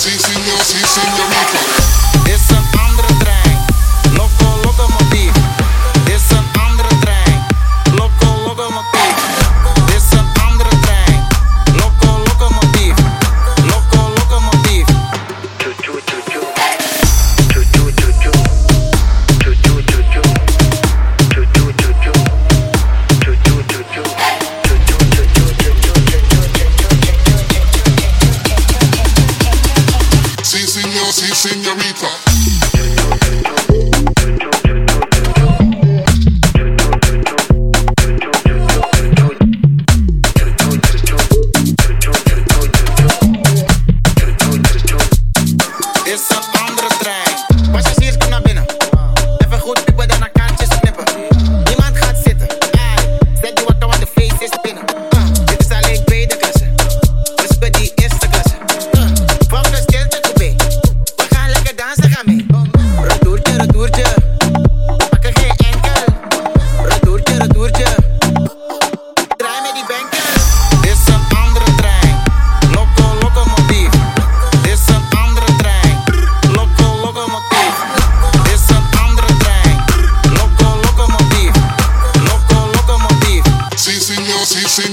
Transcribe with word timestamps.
sí 0.00 0.18
señor, 0.18 0.64
sí 0.64 0.78
señor. 0.78 1.29
senorita. 31.40 32.29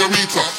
Sí, 0.00 0.49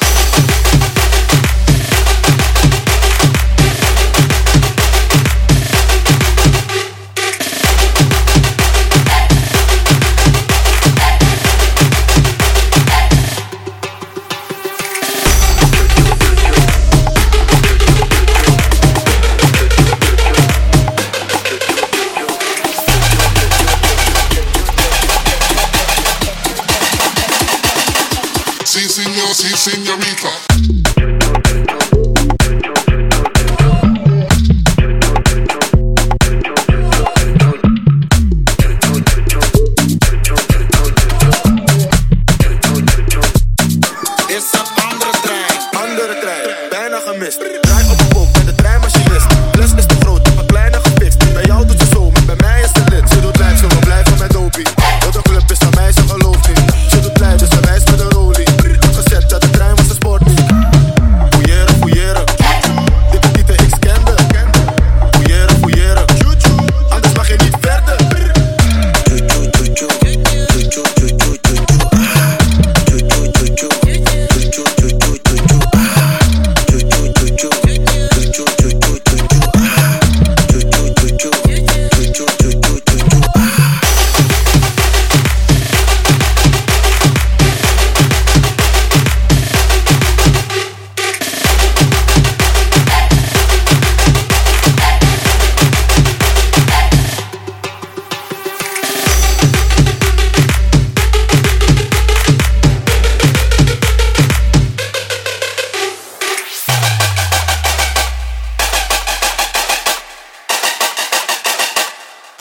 señorita. 29.56 31.11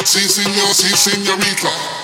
Sí, 0.03 0.27
señor, 0.27 0.73
sí, 0.73 0.89
señorita. 0.97 2.00